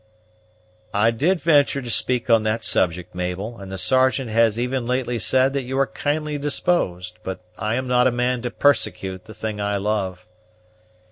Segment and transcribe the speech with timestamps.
[0.95, 5.19] "I did ventur' to speak on that subject, Mabel, and the Sergeant has even lately
[5.19, 9.35] said that you are kindly disposed; but I am not a man to persecute the
[9.35, 10.25] thing I love."